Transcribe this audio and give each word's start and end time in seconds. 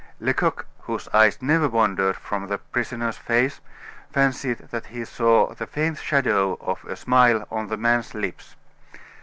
Lecoq, 0.19 0.65
whose 0.79 1.07
eyes 1.09 1.43
never 1.43 1.69
wandered 1.69 2.15
from 2.15 2.47
the 2.47 2.57
prisoner's 2.57 3.17
face, 3.19 3.61
fancied 4.11 4.57
that 4.71 4.87
he 4.87 5.05
saw 5.05 5.53
the 5.53 5.67
faint 5.67 5.99
shadow 5.99 6.57
of 6.59 6.83
a 6.85 6.95
smile 6.95 7.45
on 7.51 7.67
the 7.67 7.77
man's 7.77 8.15
lips. 8.15 8.55